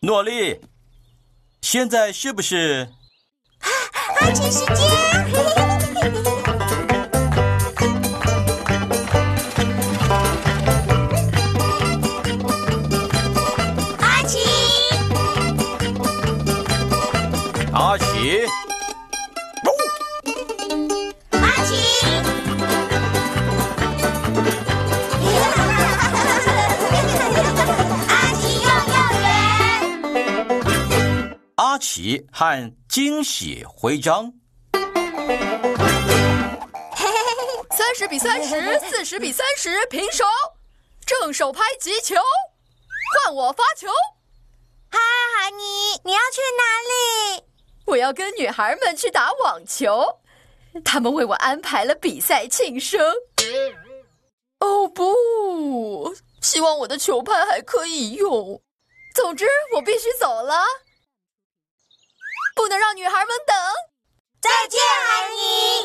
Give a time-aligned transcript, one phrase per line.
[0.00, 0.60] 诺丽，
[1.60, 2.88] 现在是不是？
[3.58, 3.66] 啊，
[4.20, 5.67] 安全时间。
[31.98, 34.32] 奇和惊喜徽章。
[37.76, 40.24] 三十比三十，四十比三十，平手。
[41.04, 42.14] 正手拍击球，
[43.24, 43.88] 换我发球。
[44.88, 45.00] 嗨，
[45.36, 45.64] 海尼，
[46.04, 46.62] 你要去哪
[47.40, 47.44] 里？
[47.86, 50.20] 我要跟女孩们去打网球，
[50.84, 53.00] 他们为我安排了比赛庆生。
[54.60, 58.62] 哦不，希望我的球拍还可以用。
[59.16, 60.54] 总之，我必须走了，
[62.58, 63.56] 不能让女孩们等。
[64.40, 65.84] 再见，海尼。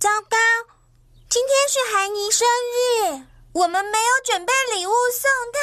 [0.00, 0.38] 糟糕，
[1.28, 5.60] 今天是海尼生日，我们没有准备礼物送他。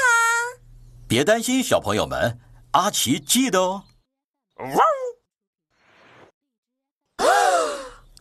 [1.08, 2.40] 别担心，小朋友们，
[2.74, 3.86] 阿奇记得哦。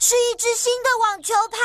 [0.00, 1.58] 是一只新的网球拍，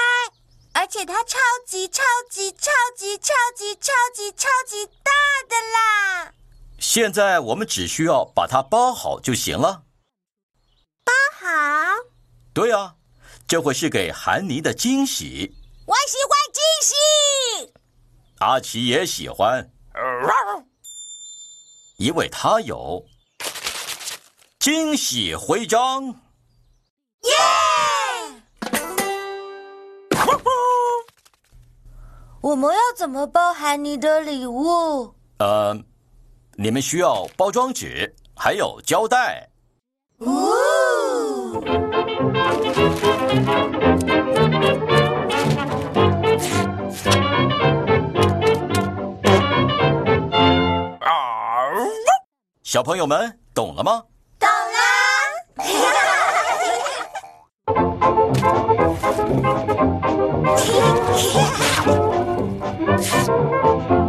[0.73, 5.11] 而且它超级超级超级超级超级超级大
[5.47, 6.33] 的啦！
[6.79, 9.83] 现在我们只需要把它包好就行了。
[12.53, 12.95] 好，对啊，
[13.47, 15.51] 这会是给韩妮的惊喜。
[15.87, 16.93] 我喜欢惊喜。
[18.39, 19.71] 阿奇也喜欢，
[21.97, 23.03] 因为他有
[24.59, 26.05] 惊喜徽章。
[27.23, 27.31] 耶！
[32.41, 35.15] 我们要怎么包含你的礼物？
[35.39, 35.75] 呃，
[36.55, 39.49] 你们需要包装纸，还有胶带。
[40.17, 40.53] 哦，
[52.63, 54.01] 小朋友们懂了吗？
[54.39, 54.53] 懂了。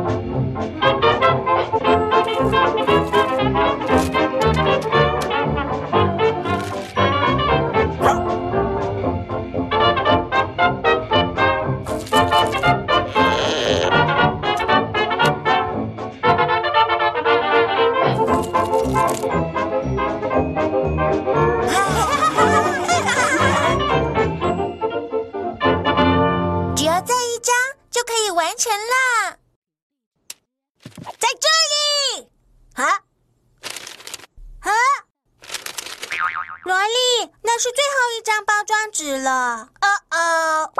[36.65, 39.69] 萝莉，那是最后一张包装纸了。
[39.83, 40.73] 哦哦，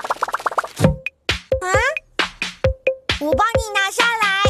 [1.61, 1.69] 啊！
[3.21, 4.43] 我帮你拿下来。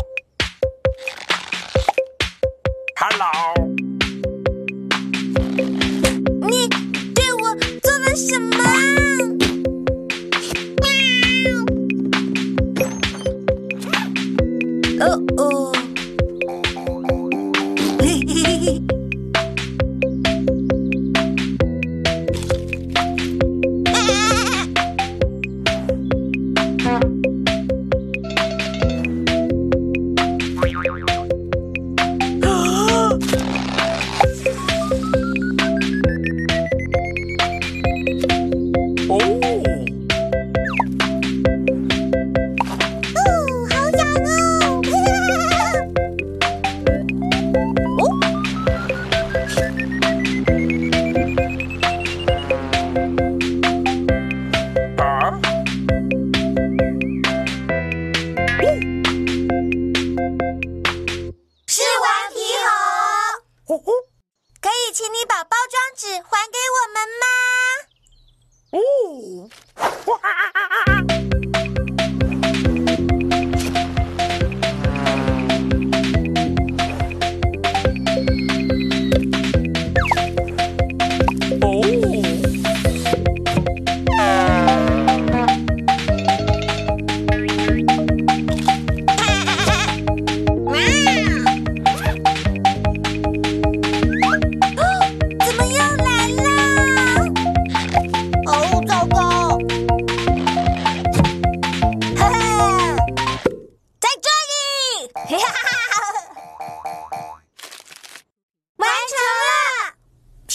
[2.96, 3.53] 哈喽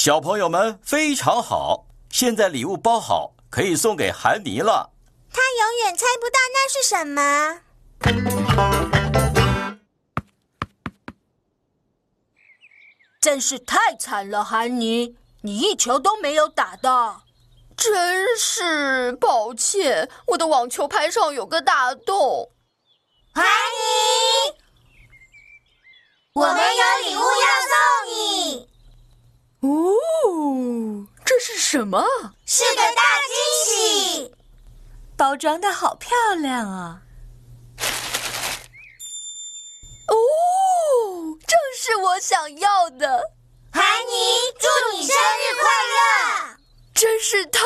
[0.01, 4.91] 小朋友们非常好，现在礼物包好，可以送给韩尼了。
[5.29, 7.59] 他永远猜不到那是什么。
[13.19, 17.23] 真是太惨了，韩尼，你一球都没有打到。
[17.75, 22.49] 真是抱歉，我的网球拍上有个大洞。
[23.33, 23.49] 韩妮，
[26.35, 27.58] 我们有礼物要。
[29.61, 32.01] 哦，这是什么？
[32.45, 33.35] 是个大惊
[33.65, 34.33] 喜，
[35.17, 37.01] 包装的好漂亮啊！
[40.07, 40.15] 哦，
[41.45, 43.31] 正是我想要的。
[43.71, 44.11] 韩妮，
[44.57, 46.57] 祝你生日快乐！
[46.93, 47.61] 真是太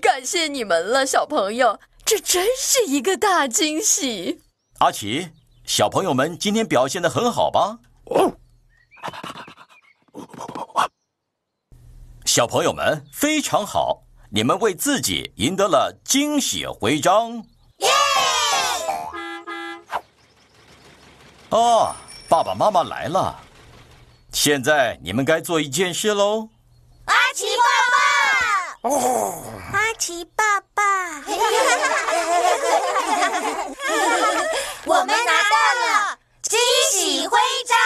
[0.00, 4.42] 感谢你们了，小朋友，这真是一个大惊喜。
[4.80, 5.30] 阿奇，
[5.64, 7.78] 小朋友们今天表现的很好吧？
[12.34, 17.44] 小朋友们非常好，你们为自己赢得了惊喜徽章。
[17.76, 17.90] 耶！
[21.50, 21.94] 哦，
[22.30, 23.38] 爸爸妈妈来了，
[24.32, 26.48] 现在你们该做一件事喽。
[27.04, 29.44] 阿奇爸爸，哦，
[29.74, 30.82] 阿奇爸爸，
[34.86, 35.54] 我们拿到
[35.84, 36.58] 了惊
[36.90, 37.36] 喜徽
[37.68, 37.76] 章。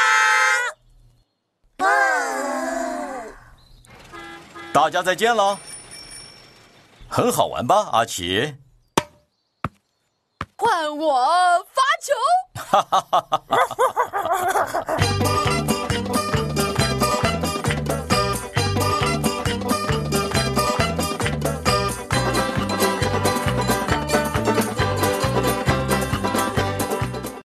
[4.77, 5.59] 大家再见了。
[7.09, 7.89] 很好玩吧？
[7.93, 8.55] 阿奇。
[10.59, 12.13] 换我发球。
[12.63, 15.26] 哈哈哈哈哈哈。